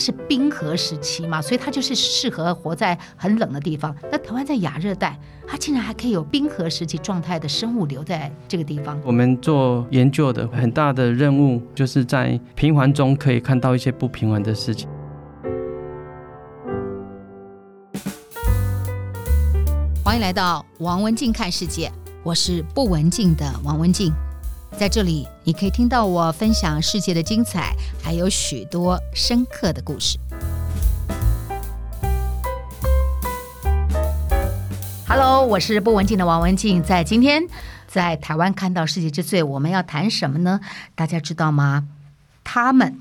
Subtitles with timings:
[0.00, 3.94] 是冰河时期嘛，所以它就是适合活在很冷的地方。
[4.10, 8.98] 那台湾在亚热带，它竟然还可以有冰河时期状态的生物留在这个地方。
[9.04, 14.88] 我们做研究的很大的任务，就是在平缓中可以看到一些不平缓的事情。
[20.02, 21.92] 欢迎来到王文静看世界，
[22.24, 24.12] 我是不文静的王文静。
[24.78, 30.18] 在这里，你可以听到我分享世界的精彩，还有许多深刻的故事。
[35.06, 36.82] Hello，我是不文静的王文静。
[36.82, 37.42] 在今天，
[37.86, 40.60] 在台湾看到世界之最，我们要谈什么呢？
[40.94, 41.88] 大家知道吗？
[42.42, 43.00] 他们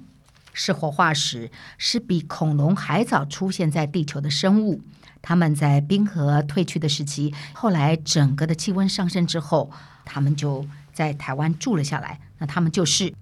[0.53, 4.81] 是活化石，是比恐龙还早出现在地球的生物。
[5.21, 9.71] 他们在冰河退去的时期，后来整个的气温上升之后，
[10.03, 10.65] 他们就。
[10.99, 13.13] 在台湾住了下来，那他们就是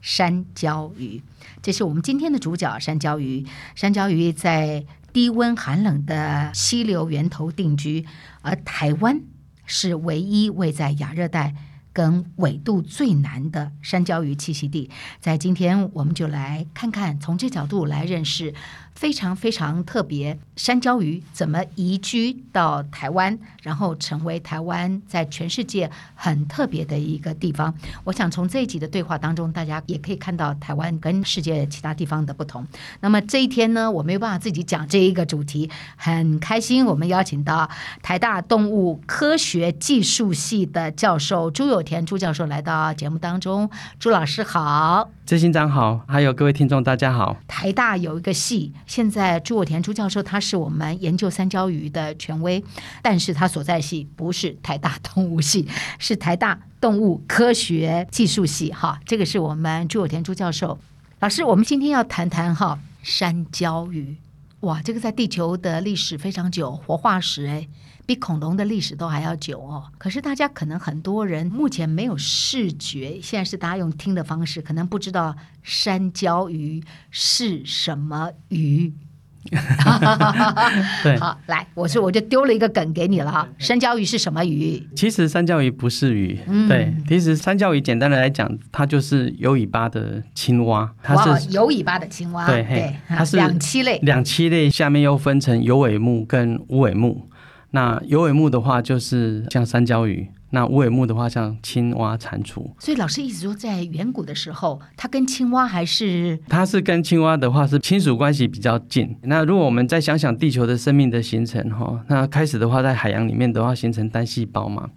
[0.00, 1.22] 山椒鱼，
[1.62, 3.46] 这是我们今天的主角——山椒鱼。
[3.76, 8.04] 山椒鱼在低温寒冷的溪流源头定居，
[8.40, 9.20] 而台湾
[9.66, 11.54] 是唯一位在亚热带
[11.92, 14.90] 跟纬度最南的山椒鱼栖息地。
[15.20, 18.52] 在今天，我们就来看看，从这角度来认识。
[18.94, 27.74] 非常非常特别，山椒鱼怎么移居到台湾，然后成为台湾在全世界很特别的一个地方？
[28.04, 32.64] 我想从这一集的对话当中，大家也可以看到台湾跟世界其他地方的不同。
[33.00, 37.68] 那么这一天呢，我没有办法自己讲这一个主题，很开心，我们邀请到
[38.02, 43.68] 台大动物科学技术系的教授朱有田朱教授来到节目当中。
[43.98, 45.10] 朱老师好。
[45.24, 47.36] 执行长好，还有各位听众大家好。
[47.46, 52.62] 台大有一个系，现在朱有田朱教授他是我们研究三焦鱼的权威，
[53.00, 55.66] 但是他所在系不是台大动物系，
[56.00, 58.72] 是台大动物科学技术系。
[58.72, 60.78] 哈，这个是我们朱有田朱教授
[61.20, 61.44] 老师。
[61.44, 64.16] 我们今天要谈谈哈山椒鱼，
[64.62, 67.68] 哇，这个在地球的历史非常久，活化石哎。
[68.04, 69.90] 比恐龙的历史都还要久哦。
[69.96, 78.92] 可是大家可能很多人目前没有视觉，现在是大家用听的方式，可能不知道山椒鱼是什么鱼。
[81.02, 83.46] 对，好，来，我是我就丢了一个梗给你了哈。
[83.58, 84.82] 山椒鱼是什么鱼？
[84.94, 90.90] 其实山椒鱼不是鱼，嗯、对，其实山椒鱼简单的来讲，它就是有尾巴的青蛙。
[91.02, 97.28] 它是有尾巴的青蛙，对，对它是两栖类，两栖类下面又分成有尾目跟无尾目。
[97.70, 102.70] 那有尾目的话，就是像山椒鱼；那无尾目的话，像青蛙、蟾蜍。
[102.78, 106.38] 所以老师一直说，在远古的时候，它跟青蛙还是……
[106.46, 109.16] 它是跟青蛙的话是亲属关系比较近。
[109.22, 114.90] 那如果我们再想想地球的生命的形成，哈，那开始的话，在海洋里面的话，形成单细胞嘛，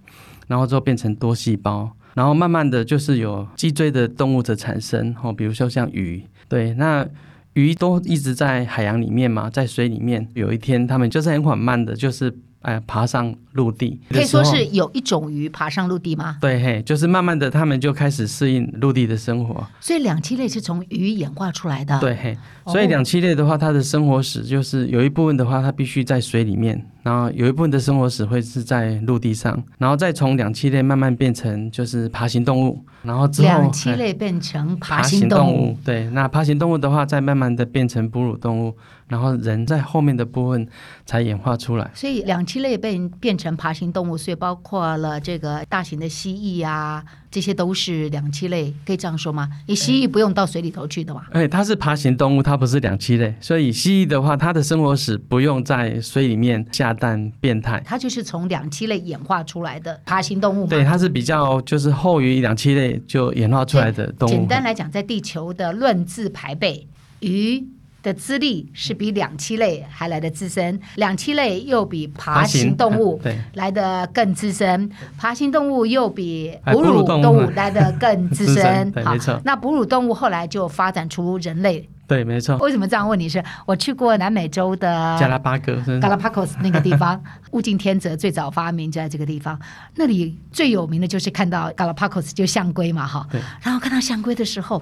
[0.48, 7.08] 然后之后变成多细胞，然后慢慢的就是有脊椎的动物的产生，哈，比如说像鱼，对，那
[7.54, 12.38] 鱼都一直在海洋里面嘛，在水里面，有一天它们就是很缓慢的，就是。
[12.66, 16.38] 哎，爬上陆地，可以说是有一种鱼爬上陆地吗？
[16.42, 19.64] 对，嘿，就是慢慢的，他们就开始适应陆地的生活。
[19.80, 22.00] 所以两栖类是从鱼演化出来的。
[22.00, 26.84] 对，嘿，所以两栖类的话，它的生活史就是有一部分的话，它必须在水里面。
[27.06, 38.76] 然后有一部分的生活史会是在陆地上，然后再从两栖类慢慢变成就是爬行动物，然后之后两栖类变成爬行动物，动物对，那爬行动物的话，再慢慢的变成哺乳动物，
[39.08, 40.68] 然后人在后面的部分
[41.06, 41.92] 才演化出来。
[41.94, 47.06] 所以两栖类变变成爬行动物，所以包括了这个大型的蜥蜴啊。
[47.36, 49.50] 这些都是两栖类，可以这样说吗？
[49.68, 51.26] 你蜥蜴不用到水里头去的嘛？
[51.34, 60.70] 哎，它是爬行动物，它不是两栖类，所以蜥蜴的话，它的生活史不用在水里面下蛋变态，它就是从两栖类演化出来的爬行动物嘛。
[60.70, 64.32] 对，它是比较就是后于两栖类就演化出来的动物。
[64.32, 66.88] 简单来讲，在地球的论字排辈，
[67.20, 67.68] 鱼。
[68.06, 73.20] 的资历是比两栖类还来得资深，两栖类又比爬行动物
[73.56, 78.94] 来得更资深，爬行动物又比哺乳动物 来得更资深。
[79.04, 81.90] 好，那哺乳动物后来就发展出人类。
[82.08, 82.56] 对，没错。
[82.58, 83.40] 为什么这样问你是？
[83.40, 87.20] 是我去过南美洲的加拉巴哥，加拉帕戈斯那个地方，
[87.54, 89.60] 物竞天择最早发明就在这个地方。
[89.96, 93.26] 那里最有名的就是看到加拉帕戈斯就象龟嘛，哈。
[93.64, 94.80] 然后看到象龟的时候。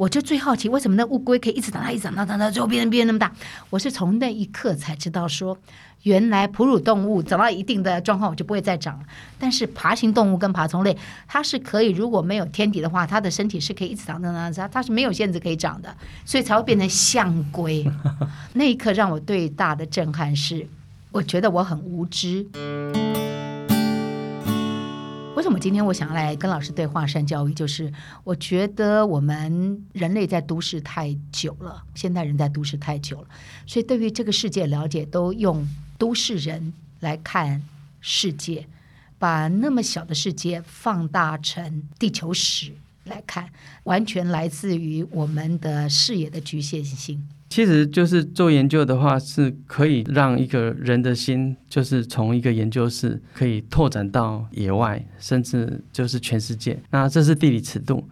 [0.00, 3.30] 我就最好奇，为什么那乌龟可以一直长大，一直长大，长大最后变成变那么大？
[3.68, 5.58] 我是从那一刻才知道说，
[6.04, 9.04] 原来哺乳动物长到一定的状况，我就不会再长了。
[9.38, 10.96] 但是爬行动物跟爬虫类，
[11.28, 15.94] 它是可以，如果没有天敌的话，它的身体是可以一直长，长，长，长，它是没有限制可以长的，
[16.24, 17.86] 所以才会变成象龟。
[18.54, 20.66] 那一刻让我最大的震撼是，
[21.12, 22.46] 我觉得我很无知。
[25.40, 27.54] 为什么今天我想要来跟老师对话山教育？
[27.54, 27.90] 就是
[28.24, 33.28] 我觉得我们人类在都市太久了，现代人在都市太久了，
[33.66, 35.66] 所以对于这个世界了解都用
[35.96, 37.62] 都市人来看
[38.02, 38.66] 世界，
[39.18, 43.48] 把那么小的世界放大成地球史来看，
[43.84, 47.26] 完全来自于我们的视野的局限性。
[47.50, 56.80] 其实就是做研究的话，是可以让一个人的心，就是从一个研究室可以拓展到野外，甚至就是全世界。
[56.90, 58.08] 那这是地理尺度。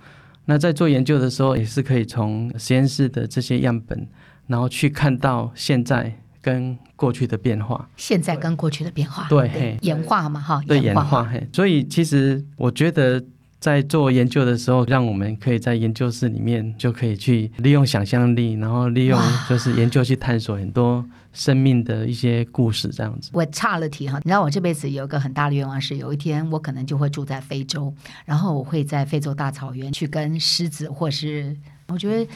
[0.46, 4.08] 那在做研究的时候，也是可以从实验室的这些样本，
[4.48, 6.12] 然后去看到现在
[6.42, 7.88] 跟过去的变化。
[7.96, 11.22] 现在跟过去的变化，对，对演化嘛，哈，对，演化。
[11.22, 13.24] 嘿，所以其实我觉得。
[13.60, 23.30] 在做研究的时候，让我们可以在研究室里面就可以去利用想象力，然后利用就是研究去探索很多生命的一些故事，这样子。
[23.32, 27.92] 我岔了题哈，你知道我这辈子有一个很大的愿望是，有一天我可能就会住在非洲，
[28.24, 31.56] 然后我会在非洲大草原去跟狮子，或是
[31.88, 32.30] 我觉得。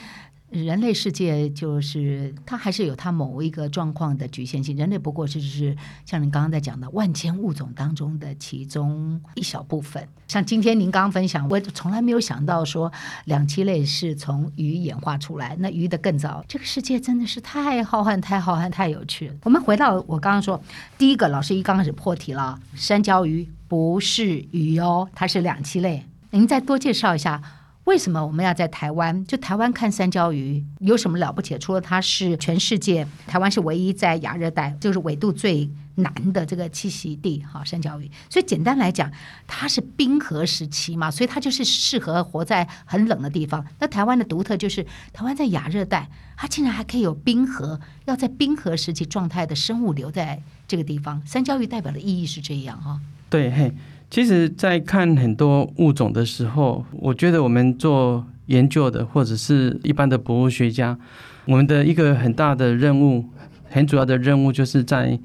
[0.52, 4.76] 人类世界就是它还是有它某一个状况的局限性。
[4.76, 10.06] 人类不过是是像您刚刚在讲的万千物种当中的其中一小部分。
[10.28, 12.92] 像今天您刚刚分享，我从来没有想到说
[13.24, 16.44] 两栖类是从鱼演化出来，那鱼的更早。
[16.46, 19.34] 这个世界真的是太浩瀚、太浩瀚、太有趣了。
[19.44, 20.62] 我们回到我刚刚说，
[20.98, 26.04] 第一个老师一刚开始破题了，山椒鱼不是鱼哦，它是两栖类。
[26.30, 27.42] 您再多介绍一下。
[27.84, 29.24] 为什么我们要在台湾？
[29.26, 31.58] 就台湾看三焦鱼有什么了不起？
[31.58, 38.08] 除了它是全世界，台湾是唯一在亚热带，就是纬度最南的这个栖息地，哈，三焦鱼。
[38.30, 39.10] 所以简单来讲，
[39.48, 43.66] 它是冰河时期嘛，所以它就是适合活在很冷的地方。
[43.80, 51.20] 那台湾的独特就是，台湾在亚热带，它竟然还可以有冰河，要在冰河时期状态的生物留在这个地方。
[51.26, 53.00] 三焦鱼代表的意义是这样哈。
[53.28, 53.72] 对，嘿。
[54.12, 60.98] 其实，在看很多物种的时候，我觉得我们做研究的，或者是一般的博物学家，
[61.46, 63.24] 我们的一个很大的任务，
[63.70, 65.18] 很主要的任务，就是在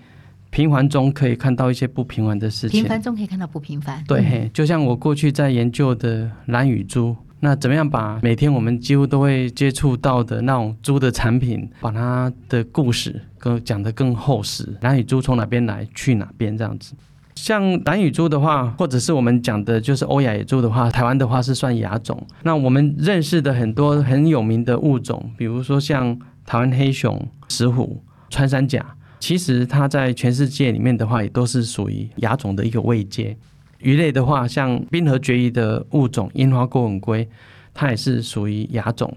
[0.51, 2.79] 平凡中可以看到一些不平凡的事情。
[2.79, 4.01] 平凡中可以看到不平凡。
[4.07, 14.77] 对，嘿，就像我过去在研究的蓝羽猪，那怎么样把每天我们几乎都会接触到的那种猪的产品，把它的故事更讲得更厚实。
[14.79, 16.95] 蓝羽猪从哪边来，去哪边这样子。
[17.37, 22.19] 像蓝羽猪的话，或者是我们讲的，就是欧亚野猪的话，台湾的话是算亚种。
[22.41, 26.17] 那我们认识的很多很有名的物种，比如说像
[26.47, 28.01] 台湾黑熊、石虎、
[28.31, 28.83] 穿山甲，
[29.19, 33.37] 其实它在全世界里面的话，也都是属于亚种的一个位阶。
[33.77, 37.29] 鱼类的话，像冰河绝育的物种樱花钩吻龟，
[37.71, 39.15] 它也是属于亚种。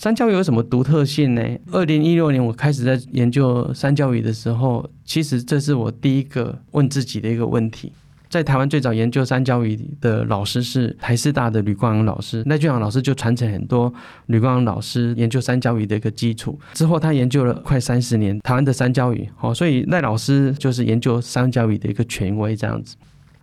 [0.00, 1.42] 山椒鱼有什么独特性呢？
[1.70, 7.92] 二零一六年我开始在研究山椒鱼的时候，其实这是我第一个问自己的一个问题。
[8.30, 13.92] 在台湾最早研究山椒鱼的老师是台师大的吕光洋老师，赖俊阳老师就传承很多
[14.28, 16.58] 吕光洋老师研究山椒鱼的一个基础。
[16.72, 22.96] 之后他研究了快三十年台湾的山椒鱼，好，所以赖老师就是研究山椒鱼的一个权威这样子。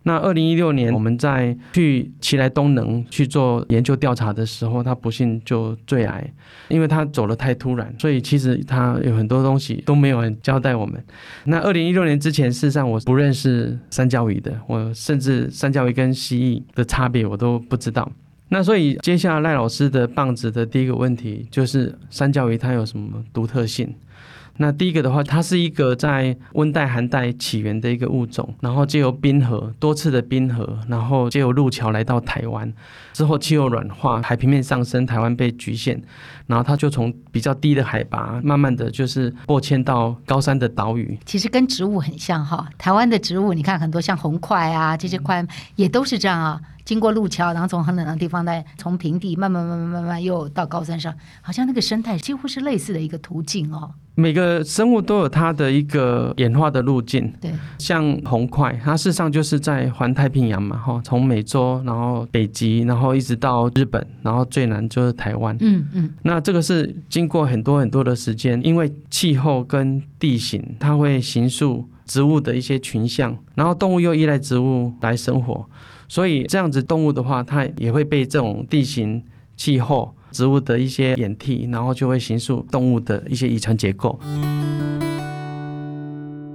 [0.08, 6.24] 那二零一六年，我们在去奇莱东能去做研究调查的时候，他不幸就坠崖，
[6.68, 10.98] 因为他走得太突然，所以其实他有很多东西都没有人交代我们。
[11.44, 18.10] 那二零一六年之前，事实上我不认识三角鱼的，我甚至三角鱼跟蜥蜴的差别我都不知道。
[18.48, 23.94] 那所以接下来赖老师的棒子的第一个问题就是三角鱼它有什么独特性？
[24.58, 32.72] 那第一个的话，它是一个在温带、寒带起源的一个物种，然后借由冰河多次的冰河，然后借由路桥来到台湾，
[33.12, 36.02] 之后气候软化，海平面上升，台湾被局限，
[36.48, 41.16] 然后它就从比较低的海拔，慢慢的就是过迁到高山的岛屿。
[41.24, 46.60] 其实跟植物很像哈，台湾的植物，你看很多像红块啊这些块也都是这样啊。
[46.84, 53.90] 经过路桥，然后从很冷的地方再，从平地慢慢慢慢慢慢又到高山上，好像那个生态几乎是类似的一个途径哦。
[54.14, 57.30] 每个生物都有它的一个演化的路径。
[57.42, 65.54] 对，像红块，它事实上就是在环太平洋嘛，哈，从美洲，然后北极，然后一直到日本，然后最南就是台湾。
[65.60, 66.10] 嗯嗯。
[66.22, 75.68] 那这个是经过很多很多的时间，因为气候跟地形，它会形塑植物的一些群像，然后动物又依赖植物来生活。
[76.08, 79.22] 所以这样子动物的话，它也会被这种地形、
[79.56, 84.18] 气候、植物的一些演替，然后就会形塑动物的一些遗传结构。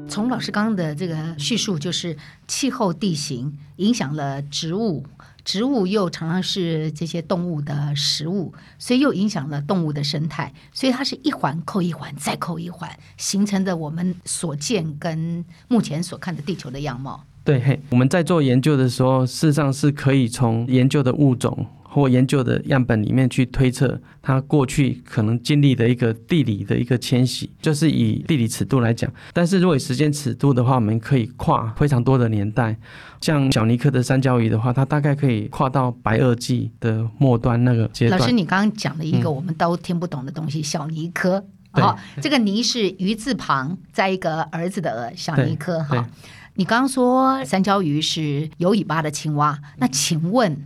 [0.07, 2.15] 从老师刚刚的这个叙述，就是
[2.47, 5.03] 气候、地形影响了植物，
[5.43, 10.53] 植物又常常是这些动物的食物，所以又影响了动物的生态。
[10.71, 17.23] 所以它是一环扣一环，再扣一环，形成的我们所见跟目前所看的地球的样貌。
[17.43, 21.65] 对，嘿，我们在做研究的时候，事实上是可以从研究的物种。
[21.93, 29.11] 或研究的样本里面去推测它过去可能经历的一个地理的一个迁徙，就是以地理尺度来讲。
[29.31, 32.75] 但是如果以时间尺度的话，我们可以跨非常多的年代。
[33.21, 38.19] 像小尼科的三角鱼的话，它大概可以跨到白垩纪的末端那个阶段。
[38.19, 41.45] 老师，你刚刚讲了一个我们都听不懂的东西，嗯、小尼科。
[41.71, 45.79] 好，这个尼是鱼字旁，在一个儿子的儿，小尼科。
[45.83, 46.09] 哈，
[46.55, 50.57] 你刚刚说三角鱼是有尾巴的青蛙，那请问？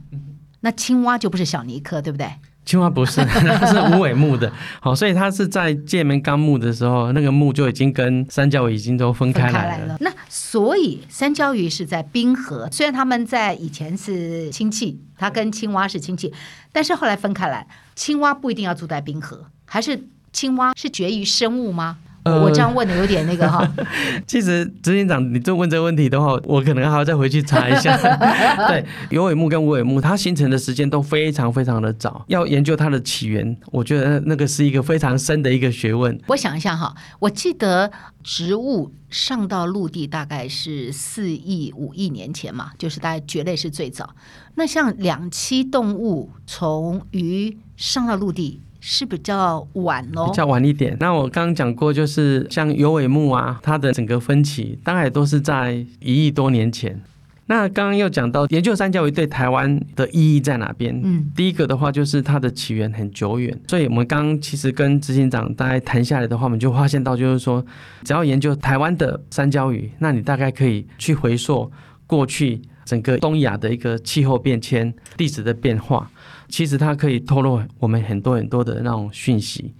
[0.61, 2.27] 那青蛙就不是小尼科，对不对？
[2.65, 4.51] 青蛙不是，它 是无尾目的。
[4.81, 9.85] 好，所以它是在界门纲目的时候，那个目就已经跟三角鱼已经都分开来了。
[9.85, 9.97] 来了。
[10.01, 16.33] 那所以三角鱼是在冰河，虽然他们在以前是亲戚，它跟青蛙是亲戚，
[16.73, 17.65] 但是后来分开来。
[17.95, 21.97] 青蛙不一定要住在冰河，还是青蛙是绝育生物吗？
[22.43, 23.67] 我这样问的有点那个哈。
[24.27, 27.97] 其实执行长，你这问这个问题的话，我可能还要再回去查一下。
[28.67, 32.23] 对，有尾目跟无尾目，它形成的时间都非常非常的早。
[32.27, 36.19] 要研究它的起源，我觉得那个是一个非常深的一个学问。
[36.27, 37.91] 我想一下哈，我记得
[38.23, 44.15] 植物上到陆地大概是四亿五亿年前嘛，就是大概蕨类是最早。
[44.55, 48.61] 那像两栖动物从鱼上到陆地。
[48.79, 50.95] 是比较晚哦，比较晚一点。
[50.99, 57.01] 那我刚刚讲过，就是像有尾目啊，它的整个分歧大概都是在一亿多年前。
[57.49, 60.99] 那刚刚又讲到研究三角鱼对台湾的意义在哪边？
[61.01, 67.65] 嗯，第一个的话就是它的起源很久远，所以我们刚刚其实跟执行长大概谈下来的话，我们就发现到就是说，
[68.03, 71.71] 只要研究台湾的三角鱼，那你大概可以去回溯
[72.05, 76.11] 过去整个东亚的一个气候变迁、地质的变化。
[76.49, 79.73] 其实它可以透露我们很多很多的那种讯息。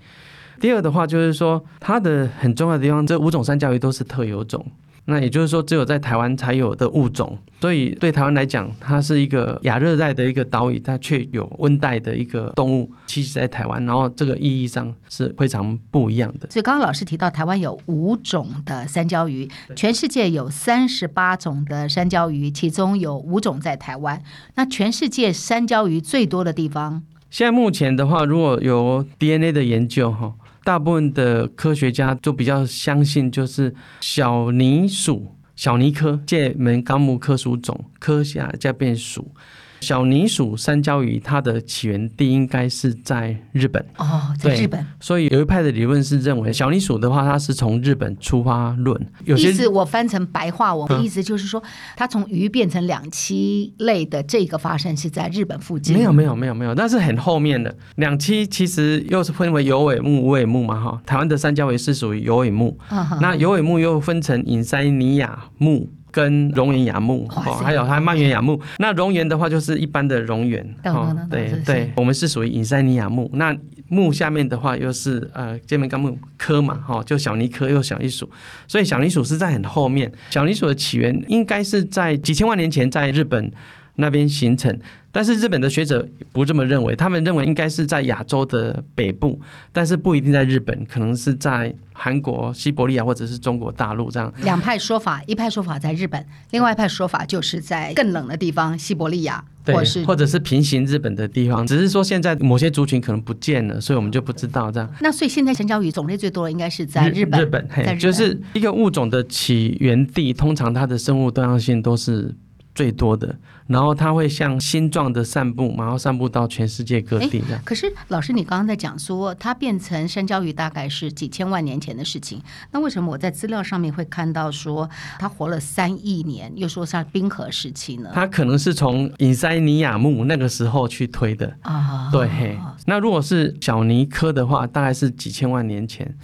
[0.60, 4.66] 第二的话就是说，它的很重要的地方，这五种三角鱼都是特有种。
[5.10, 16.50] 那也就是说，只有在台湾才有的物种，所以对台湾来讲，它是一个亚热带的一个岛屿，它却有温带的一个动物栖息在台湾，然后这个意义上是非常不一样的。
[16.50, 24.22] 所以刚刚老师提到，台湾有五种的山椒鱼，全世界有三十八种的山椒鱼，其中有五种在台湾。
[24.56, 27.02] 那全世界山椒鱼最多的地方？
[27.30, 30.34] 现在目前的话，如果有 DNA 的研究，哈。
[30.68, 39.34] 大部分的科学家都比较相信，就是小泥鼠、小泥科界门纲目科属种科下加变属。
[39.82, 44.86] 小尼属山椒鱼，它的起源地应该是在日本哦，在日本。
[45.00, 49.00] 所以有一派的理论是认为，小泥鼠的话，它是从日本出发论。
[49.26, 51.62] 有些意思我翻成白话文的意思就是说，
[51.96, 55.96] 它从鱼变成两栖类的这个发生是在日本附近。
[55.96, 61.02] 没有没有没有没有，那是很后面的两栖，其实又是分为有尾目、无尾目嘛哈。
[61.06, 62.78] 台湾的山椒鱼是属于有尾目，
[63.22, 65.90] 那有尾目又分成隐鳃尼亚目。
[66.18, 68.60] 跟熔岩雅木，哦，还有它蔓延雅木。
[68.80, 73.30] 那熔岩的话，就是一般的熔岩，哦，对对，我们是属于隐山尼亚木。
[73.36, 73.56] 那
[73.88, 78.28] 木下面的话，又是呃界门纲木科嘛，哈，就小泥科又小泥属，
[78.68, 80.12] 所以小泥属是在很后面。
[80.32, 83.52] 小泥属的起源应该是在几千万年前，在日本
[83.98, 84.76] 那边形成。
[85.18, 89.42] 但是日本的学者不这么认为，他们认为应该是在亚洲的北部，
[89.74, 94.32] 但是不一定在日本，可能是在韩国、西伯利亚或者是中国大陆这样。
[94.44, 101.66] 两派说法，一派说法在日本，另外一派说法就是在更冷的地方，西伯利亚，或是或者是平行日本的地方。
[101.66, 104.88] 只是说现在某些族群可能不见了，所以我们就不知道这样。
[105.02, 112.36] 那所以现在山椒鱼种类最多的应该是在日本，日本，嘿，就是一个物种的起源地，通常它的生物多样性都是
[112.76, 113.36] 最多的。
[113.68, 117.44] 然后它会像星状的散布，然后散布到全世界各地。
[117.64, 128.10] 可是老师，你刚刚在讲说它变成山椒鱼大概是几千万年前的事情，那为什么我在资料上面会看到说它活了三亿年，又说是冰河时期呢？
[128.14, 132.10] 它可能是从隐塞尼亚木那个时候去推的啊。
[132.12, 136.18] 对，那如果是小尼科的话，大概是几千万年前。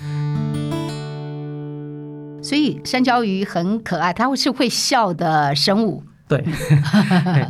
[2.41, 6.03] 所以山椒鱼很可爱，它是会笑的生物。
[6.27, 6.43] 对，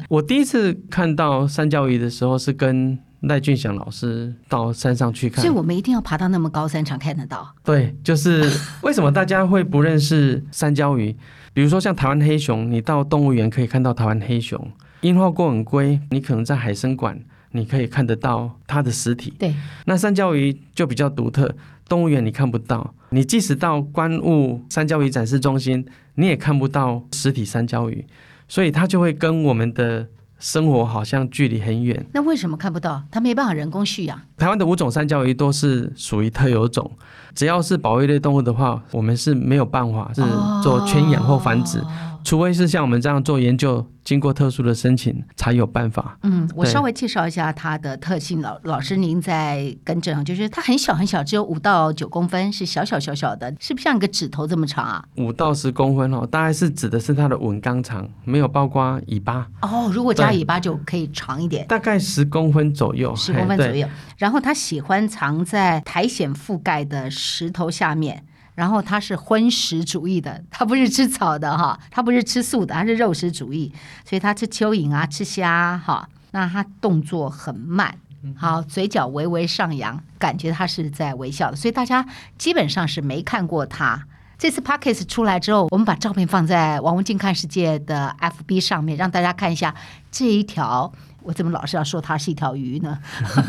[0.09, 7.53] 我第一次看到三角鱼的时候是跟赖俊祥老师到山上去看，所以我们一定要爬到那么高山才看得到。
[7.63, 8.49] 对，就是
[8.81, 11.15] 为什么大家会不认识山椒鱼？
[11.53, 14.59] 比如说像台湾黑熊，你到动物园可以看到台湾黑熊；
[15.01, 17.17] 樱花过吻龟，你可能在海生馆
[17.51, 19.33] 你可以看得到它的实体。
[19.39, 19.53] 对，
[19.85, 21.55] 那山椒鱼就比较独特，
[21.87, 28.05] 动物园你看不到，你即使到观雾山椒鱼展示中心，你也看不到实体山椒鱼。
[28.47, 30.07] 所以它就会跟我们的
[30.39, 32.05] 生活好像距离很远。
[32.13, 33.01] 那为什么看不到？
[33.09, 34.19] 它没办法人工蓄养。
[34.37, 36.91] 台湾的五种三角鱼都是属于特有种，
[37.33, 40.21] 只要是保育类动物的话，我们是没有办法是
[40.61, 41.79] 做圈养或繁殖。
[41.79, 46.17] 哦除非是像我们这样做研究，经过特殊的申请才有办法。
[46.23, 55.03] 嗯，我稍微介绍一下它的特性，老老师您在更正啊，就是它很小很小，只有五到九公分，是小小小小的，是不是像一个指头这么长啊？
[55.17, 59.47] 五到十公分哦，大概是指的是它的吻纲长，没有包括尾巴。
[59.61, 63.87] 哦，如果加尾巴就可以长一点，大概十公分左右，十公分左右。
[64.17, 68.23] 然后它喜欢藏在苔藓覆盖的石头下面。
[68.55, 73.73] 然后他是荤食主义的，他不是吃草的哈，他不是吃素的，他是肉食主义，
[74.05, 76.07] 所以他吃蚯蚓啊，吃虾哈。
[76.31, 77.95] 那他动作很慢，
[78.35, 82.05] 好，嘴角微微上扬，感觉他是在微笑的，所以大家
[82.37, 84.05] 基本上是没看过他。
[84.37, 89.73] 这次 Podcast 出来之后，我们把照片放在王文静看世界的 FB 上面，让大家看一下
[90.11, 90.91] 这一条。
[91.23, 92.97] 我怎么老是要说它是一条鱼呢？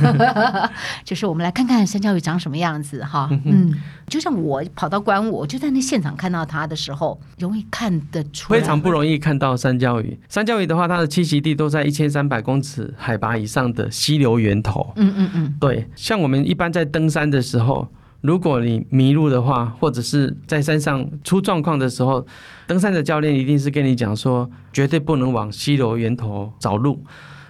[1.04, 3.28] 就是我们来看看山椒鱼长什么样子哈。
[3.44, 3.74] 嗯，
[4.06, 8.60] 就像我跑到观雾，我就在那现场看到它的时候，容易看得出来。
[8.60, 10.18] 非常不容易看到山椒鱼。
[10.28, 14.92] 山椒鱼的话，它的栖息地都在一千三百公尺海拔以上的溪流源头。
[14.96, 15.54] 嗯嗯嗯。
[15.60, 17.88] 对，像我们一般在登山的时候，
[18.20, 22.26] 如果你迷路的话，或者是在山上出状况的时候，
[22.66, 27.02] 登山的教练一定是跟你讲说，绝对不能往溪流源头找路。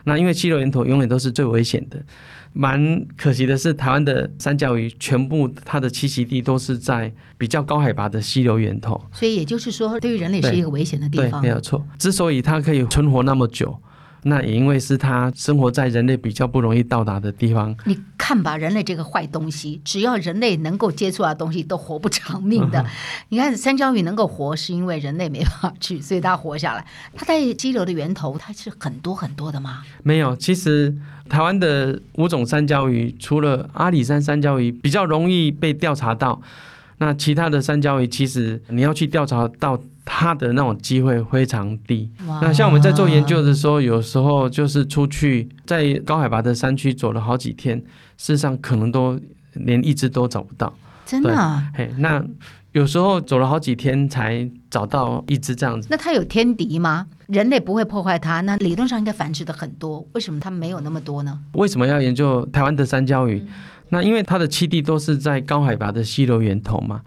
[0.05, 2.01] 那因为溪流源头永远都是最危险的，
[2.53, 11.41] 蛮可惜的是，台湾的三角鱼全部它的栖息地都是在比较高海拔的溪流源头，所以也就是说，对于人类是一个危险的地方。
[11.41, 11.85] 对，没有错。
[11.99, 13.77] 之所以它可以存活那么久。
[14.25, 17.77] 那也因为是它生活在人类比较不容易到达的地方。
[17.85, 22.85] 你看吧，人类这个坏东西，只要人类能够接触到的东西，都活不长命的。
[23.29, 26.87] 你看山椒鱼能够活，是因为人类没办法去，所以它活下来。
[27.15, 29.83] 它在激流的源头，它是很多很多的吗？
[30.03, 30.95] 没有，其实
[31.29, 36.41] 台湾的五种山椒鱼，除了阿里山山椒鱼比较容易被调查到，
[36.99, 39.79] 那其他的山椒鱼，其实你要去调查到。
[40.05, 42.11] 它的那种机会非常低。
[42.41, 49.19] 那像我们在做研究的时候，有时候就是出去在高海拔的山区走了好几天，事实上可能都
[49.55, 50.73] 连一只都找不到。
[51.07, 51.71] 真的啊？
[51.75, 52.25] 嘿，那
[52.73, 55.89] 有时候走了好几天才找到一只这样子。
[55.91, 57.07] 那它有天敌吗？
[57.27, 60.07] 人类不会破坏它，那理论上应该繁殖的很多。
[60.13, 61.39] 为什么它没有那么多呢？
[61.53, 63.39] 为什么要研究台湾的山椒鱼？
[63.39, 63.49] 嗯、
[63.91, 67.01] 那因为它的栖地都是在高海拔的溪流源头嘛。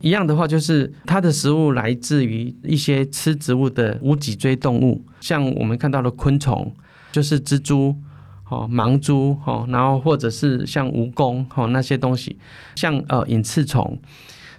[0.00, 6.72] 一样的话，就是它的食物来自于一些吃植物的无脊椎动物，像我们看到的昆虫，
[7.12, 7.96] 就是蜘蛛、
[8.50, 12.38] 哦盲蛛、哦，然后或者是像蜈蚣、哦那些东西，
[12.74, 13.98] 像呃隐翅虫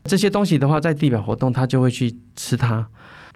[0.06, 2.88] 这些东西的话，在地表活动，它就会去吃它。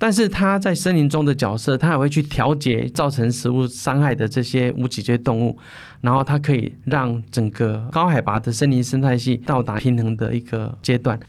[0.01, 5.57] 但是它在森林中的角色，它也会去调节造成食物伤害的这些无脊椎动物，
[5.99, 11.19] 然后它可以让整个高海拔的森林生态系到达平衡的一个阶段。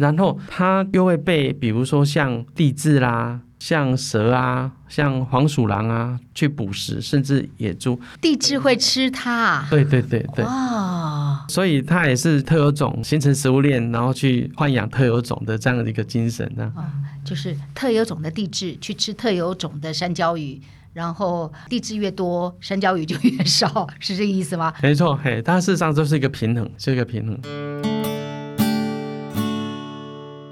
[0.00, 8.00] 然后它又会被，比如说像地质啦、像蛇啊、像黄鼠狼啊去捕食，甚至野猪。
[8.20, 9.66] 地质会吃它？
[9.68, 10.44] 对对对对。
[10.44, 11.44] 哇！
[11.48, 16.72] 所以它也是特有种，形成食物链，然后去豢养特有种的这样的一个精神呢。
[16.74, 16.88] 啊，
[17.24, 20.60] 就是特有种的地质去吃特有种的山椒鱼，
[20.94, 24.72] 然后地质越多，山椒鱼就越少，是这个意思吗？
[24.82, 27.99] 没错，嘿，它事实上就是一个平衡，是一个平衡。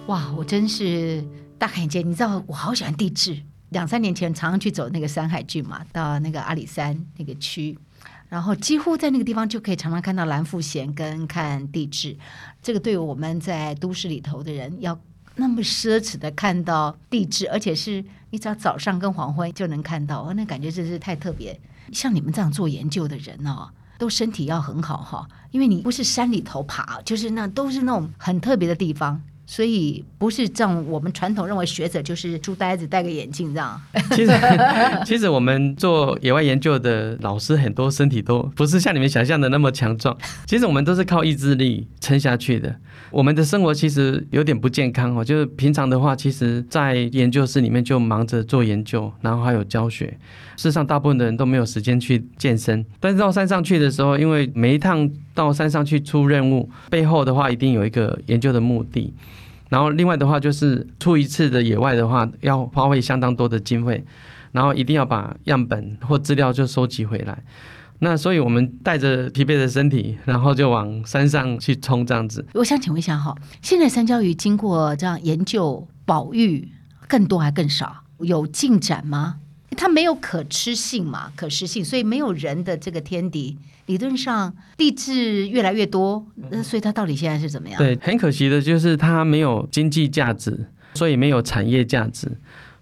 [0.09, 1.23] 哇，我真是
[1.59, 2.01] 大开眼界！
[2.01, 7.79] 你知道我好喜欢地质，两三年前常常去走那个山海郡嘛，到那个阿里山那个区，
[8.31, 12.17] 然后几乎在那个地方就可以常常看到蓝富贤跟看地质。
[12.63, 14.99] 这个对我们在都市里头的人，要
[15.37, 21.61] 那么奢侈的看到地质，而且是你只要早上跟黄昏就能看到，哦，那感觉真是太特别。
[21.93, 23.69] 像你们这样做研究的人哦，
[23.99, 29.21] 都身体要很好哈，因为你不是山里头爬，就是那都是那种很特别的地方。
[29.51, 33.81] 所以不是像我们传统认为学者就是书呆子戴个眼镜这样。
[34.13, 34.33] 其实，
[35.07, 40.15] 其实我们做野外研究的老师很多身体都不是像你们想象的那么强壮。
[40.45, 42.77] 其实我们都是靠意志力撑下去的。
[43.11, 50.19] 我们的生活其实有点不健康哦，就是平常的话，其实在研究室里面就忙着做研究，然后还有教学。
[50.59, 52.85] 事实上，大部分的人都没有时间去健身。
[52.99, 59.15] 但是到山上去的时候，因为每一趟到山上去出任务，背后的话一定有一个研究的目的。
[59.69, 64.05] 然后另外的话，就是出一次的野外的话，要花费相当多的经费，
[64.51, 67.41] 然后一定要把样本或资料就收集回来。
[68.01, 72.45] 那所以我们带着疲惫的身体，然后就往山上去冲这样子。
[72.55, 76.69] 我想请问一下哈，现在三焦鱼经过这样研究保育，
[77.07, 78.05] 更多还更少？
[78.19, 79.37] 有进展吗？
[79.77, 83.57] 它没有可吃性嘛，可食性，所以没有人的这个天敌。
[83.87, 87.79] 理论上，地质越来越多，那所以它到底现在是怎么样？
[87.79, 92.31] 对，很可惜的就是它没有经济价值，所以没有产业价值。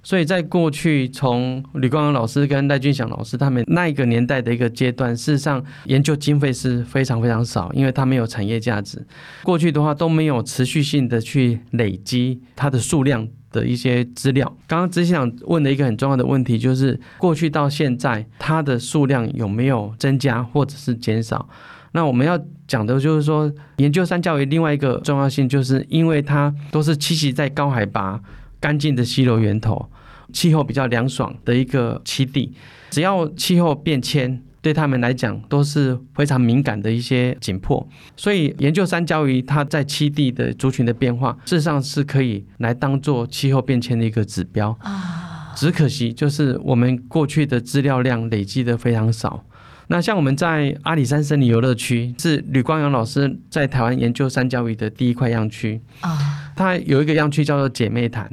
[0.02, 9.04] 所以在过去，从吕光阳老师跟赖俊祥老师他们那一个年代的一个阶段，事实上研究经费是非常非常少，因为它没有产业价值。
[9.42, 14.46] 过去的话都没有持续性的去累积它的数量的一些资料。
[14.66, 21.48] 刚刚只想问的一个很重要的问题，就是过去到现在它的数量有没有增加或者是减少？
[21.92, 22.38] 那我们要
[22.68, 28.20] 讲的就是说，研究山椒鱼另外一个重要性，就是因为它都是栖息在高海拔、
[28.60, 29.88] 干净的溪流源头。
[30.32, 32.52] 气候比较凉爽的一个栖地，
[32.90, 37.88] 只要气候变迁，对他们来讲都是非常敏感的一些紧迫。
[38.16, 45.52] 所以研究山椒鱼它在栖地的族群的变化，事实上是可以来当做气候变迁的一个指标啊。
[45.54, 49.44] 只可惜就是我们过去的资料量累积的非常少。
[49.86, 56.18] 那像我们在阿里山森林游乐区，是吕光阳老师在台湾研究山椒鱼的第一块样区啊。
[56.56, 58.28] 它有一个样区叫做姐妹潭。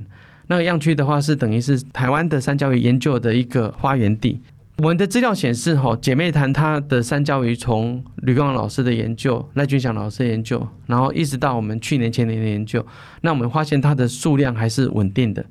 [0.47, 4.41] 那个样区的话，是等于是台湾的山椒鱼研究的一个发源地。
[4.77, 12.83] 我们的资料显示，哈，姐妹潭它的三焦鱼从吕光老师的研究、赖俊祥老师的研究，然后一直到我们去年前年的研究，
[13.21, 15.45] 那我们发现它的数量还是稳定的。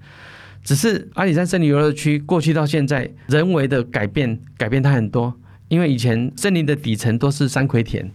[0.65, 5.33] 只是阿里山森林游乐区过去到现在，人为的改变改变它很多，
[5.69, 8.11] 因为以前森林的底层都是山葵田，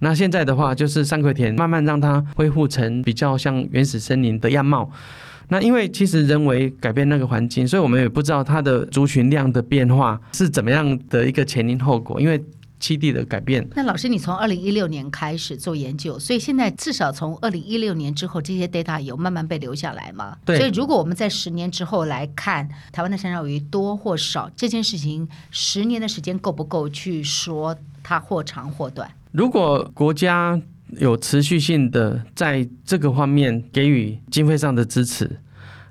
[0.00, 4.90] 那现在的话，就是山葵田慢慢让它恢复成比较像原始森林的样貌。
[5.50, 12.18] 那因为其实人为改变那个环境，所以我们也不知道它的族群量的变化是怎么样的一个前因后果。
[12.20, 12.42] 因为
[12.80, 13.68] 栖地的改变。
[13.74, 20.36] 那老师，你从二零一六年开始做研究，所以现在至少从二零一六年之后，这些 data 有慢慢被留下来吗？
[20.46, 20.56] 对。
[20.56, 29.10] 所以如果我们在十年之后来看台湾的山椒鱼多或少这件事情，十年的时间够不够去说它或长或短？
[29.32, 30.58] 如果国家
[30.98, 35.38] 有持续性的在这个方面给予经费上的支持，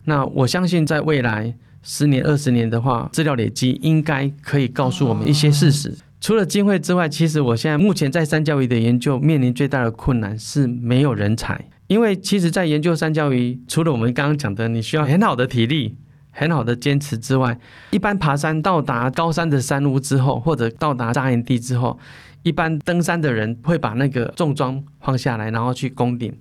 [0.06, 5.94] 那我相信在未来十年、二十年的话，资料累积应该可以告诉我们一些事实。
[6.22, 15.96] 除了经费之外，其实我现在目前在三教鱼的研究面临最大的困难是没有人才，因为其实，在研究三教鱼，除了我们刚刚讲的你需要很好的体力、
[16.32, 17.58] 很好的坚持之外，
[17.92, 21.98] 一般爬山到达高山的山屋之后，或者到达扎营地之后。
[22.44, 26.38] 一般登山的人会把那个重装放下来，然后去攻顶。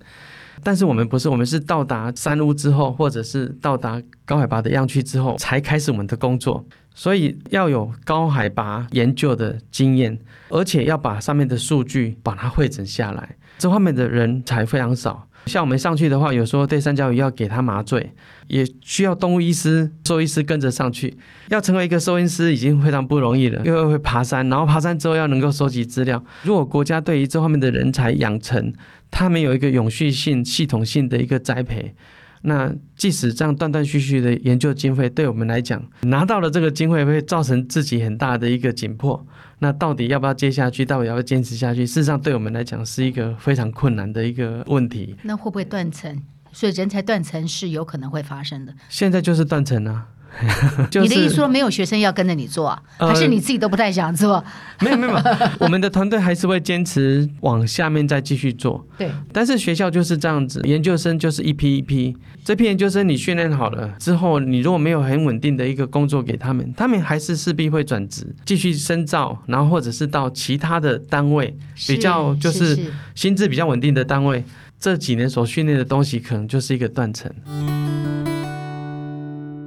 [0.61, 6.65] 但是我们不是，我们是到达山屋之后，或者是到达高海拔的样区之后，才开始我们的工作。
[6.93, 15.28] 所以要有高海拔研究的经验，而且要把上面的数据把它汇整下来，这方面的人才非常少。
[15.49, 18.13] 像我们上去的话，有时候对三角鱼要给它麻醉，
[18.47, 21.17] 也需要动物医师、兽医师跟着上去。
[21.49, 26.23] 要成为一个兽医师已经非常不容易了，因为会爬山，然后爬山之后要能够收集资料。
[26.43, 28.71] 如果国家对于这方面的人才养成，
[29.09, 31.95] 他们有一个永续性、系统性的一个栽培。
[32.41, 39.25] 那即使这样断断续续的研究经费，对我们来讲，拿到了这个经费会造成自己很大的一个紧迫。
[39.59, 40.85] 那到底要不要接下去？
[40.85, 41.85] 到底要不要坚持下去？
[41.85, 45.15] 事实上，对我们来讲是一个非常困难的一个问题。
[45.23, 46.21] 那会不会断层？
[46.51, 48.73] 所以人才断层是有可能会发生的。
[48.87, 50.07] 现在就是断层啊。
[50.89, 54.43] 就是、你的意思说没有学生要跟着你做，呃、还是你自己都不太想做？
[54.79, 55.13] 没 有没有，
[55.59, 58.85] 我们的团队还是会坚持往下面再继续做。
[58.97, 62.15] 对，但是学校就是这样子，研究生就是一批一批，
[62.45, 71.53] 这批研究生你训练好了之后，你如果没有很稳定的一个工作给他们，他们还是势必会转职，继续深造，然后或者是到其他的单位，
[71.87, 72.77] 比较就是
[73.15, 74.43] 薪资比较稳定的单位，
[74.79, 77.29] 这几年所训练的东西可能就是一个断层。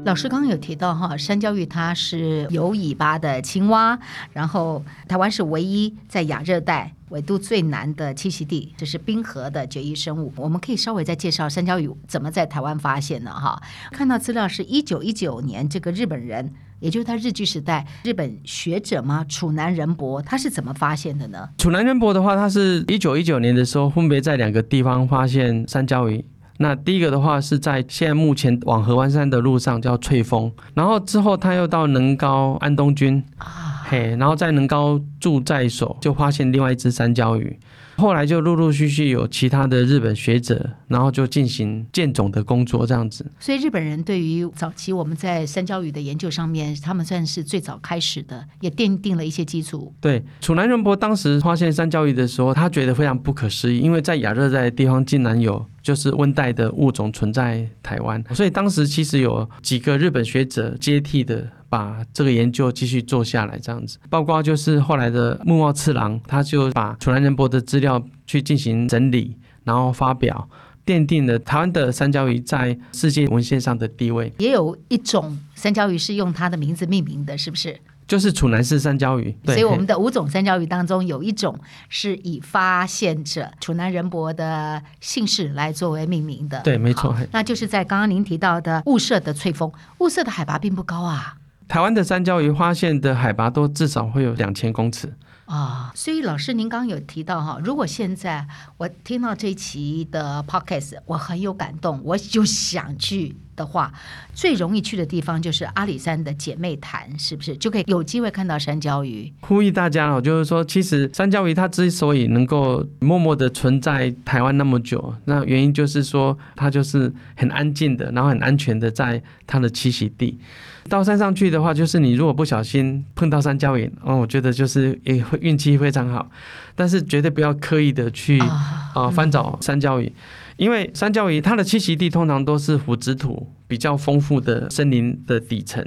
[0.04, 3.96] 老师刚刚有提到哈，山椒鱼它是有尾巴的青蛙，
[4.32, 10.32] 然后台湾是唯一在亚热带纬度最南的栖息地，这是冰河的绝育生物。
[10.36, 13.62] 我们可以稍微再介绍山椒鱼怎么在台湾发现的哈。
[13.92, 19.24] 看到资料是一九一九年，这个日本人，也就是他日据时代日本学者吗？
[19.28, 21.48] 处男人伯他是怎么发现的呢？
[21.58, 26.24] 处男人伯的话，他是一九一九年的时候分别在两个地方发现山椒鱼。
[26.62, 37.58] 那第一个的话是在现在目前往合欢山的路上叫翠峰，然后之后他又到能高安东军啊，嘿，然后在能高驻在所就发现另外一只山椒鱼。
[37.96, 43.30] 后来就陆陆续续有其他的日本学者，然后就进行建种的工作，这样子。
[43.38, 49.92] 所以日本人对于早期我们在山椒鱼的研究上面，他们算是最早开始的，也奠定了一些基础。
[50.00, 61.50] 对，楚南仁博当时发现山椒鱼的时候，他觉得非常不可思议，因为在亚热带的地方竟然有就是温带的物种存在台湾，所以当时其实有几个日本学者接替的。
[61.72, 70.50] 把这个研究继续做下来，这样子，包括就是后来的木茂次郎，他就把处男人博的资料去进行整理，然后发表，
[70.84, 74.30] 奠定了台湾的山椒鱼在世界文献上的地位。
[74.36, 77.74] 也有一种山椒鱼是用它的名字命名的，是不是？
[78.12, 86.60] 就是楚南氏山椒鱼，所以我们的五种三椒鱼当中有一种是以发现者楚南仁博的姓氏来作为命名的。
[86.60, 91.36] 对，没错，那就是在刚刚您提到的雾社的翠峰，雾社的海拔并不高啊。
[91.66, 95.10] 台湾的三椒鱼发现的海拔都至少会有两千公尺。
[95.52, 98.46] 啊、所以老师您刚刚有提到哈，如果现在
[98.78, 103.92] 我听到这一期的 podcast，我很有感动，我就想去的话，
[104.32, 109.30] 最容易去的地方就是阿里山的姐妹潭，是不是就可以有机会看到山椒鱼？
[109.42, 120.40] 呼吁大家哦，就是说，其实山椒鱼它之所以能够默默的存在台湾那么久，那原因就是说，它就是很安静的，然后很安全的在它的栖息地。
[120.88, 126.30] 到山上去的话，就是你如果不小心碰到山椒鱼，哦，我觉得就是也会运气非常好，
[126.74, 130.12] 但是绝对不要刻意的去啊、呃、翻找山椒鱼，
[130.56, 135.84] 因为山椒鱼它的栖息地通常都是腐殖土比较丰富的森林的底层，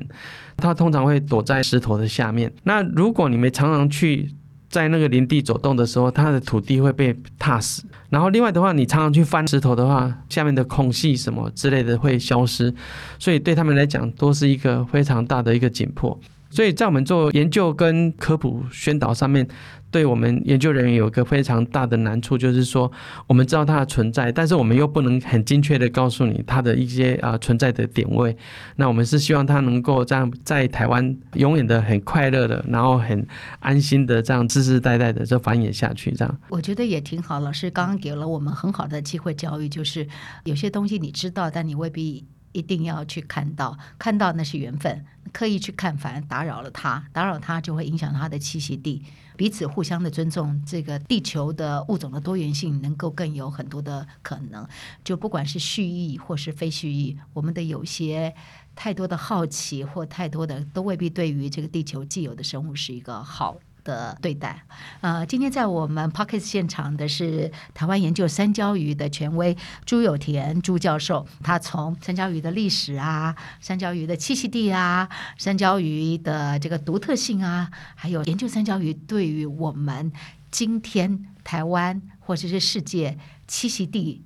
[0.58, 2.52] 它通常会躲在石头的下面。
[2.64, 4.32] 那如果你们常常去。
[4.76, 7.82] 在那个林地走动的时候，它的土地会被踏死。
[8.10, 12.76] 然后另外的话，你常常去翻石头的话，下面的空隙什么之类的会消失，
[13.18, 16.20] 所以对他们来讲都是一个非常大的一个紧迫。
[16.50, 19.48] 所以在我们做研究跟科普宣导上面，
[19.96, 22.92] 对我们研究人员有一个非常大的难处，就是说
[23.28, 28.36] 我们知道它的存在，但是我们又不能很精确的告诉你它的一些啊存在的点位。
[28.76, 33.26] 那我们是希望它能够这样在台湾永远的很快乐的，然后很
[33.62, 36.12] 安心的这样世世代代的就繁衍下去。
[36.12, 37.40] 这样我觉得也挺好。
[37.40, 40.06] 老师刚刚给了我们很好的机会教育，就是
[40.44, 42.26] 有些东西你知道，但你未必。
[42.56, 45.06] 一定要去看到，看到那是缘分。
[45.34, 49.04] 刻意去看，反而打扰了它，打扰它就会影响它的栖息地。
[49.36, 54.66] 彼此互相的尊重，这个地球的物种的多元性能够更有很多的可能。
[55.04, 58.34] 就不管是蓄意或是非蓄意，我们的有些
[58.76, 64.64] 太多的好奇或太多的，都未必对于这个地球既有的生物是一个好的对待，
[65.00, 80.12] 呃，今天在我们 Podcast 现场的是台湾研究三焦鱼的权威朱有田朱教授，他从三焦鱼的历史啊、三焦鱼的栖息地啊、三焦鱼的这个独特性啊，还有研究三焦鱼对于我们
[80.52, 83.18] 今天台湾或者是世界
[83.48, 84.26] 栖息地。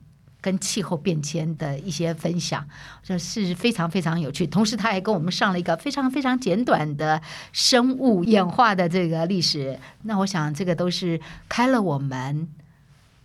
[0.49, 2.67] 跟气候变迁的一些分享，
[3.03, 4.47] 这是非常非常有趣。
[4.47, 7.21] 同时，他还跟我们上了一个非常非常简短的
[7.53, 9.79] 生物演化的这个历史。
[10.01, 12.47] 那我想，这个都是开了我们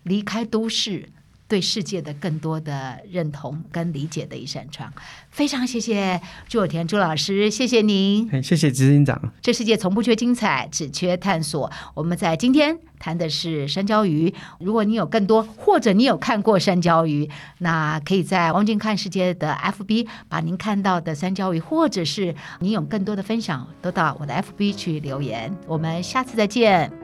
[0.02, 1.08] 离开都市。
[1.54, 4.92] 对世界的更多的认同跟理解的一扇窗，
[5.30, 9.32] 非常谢谢朱有田朱老师，谢谢您，谢谢执行长。
[9.40, 11.70] 这世界从不缺精彩，只缺探索。
[11.94, 14.34] 我们在今天谈的是山椒鱼。
[14.58, 25.54] 如果你有更多，或者你有看过山椒鱼，那可以在王文静看世界的 FB 把您看到的山椒鱼，或者是你有更多的分享，都到我的 FB 去留言。
[25.68, 27.03] 我们下次再见。